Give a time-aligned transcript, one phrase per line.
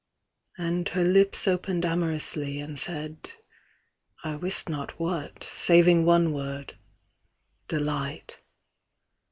[0.57, 3.33] And her lips opened amorously, and said
[4.23, 6.75] I wist not what, saving one word
[7.67, 8.39] Delight.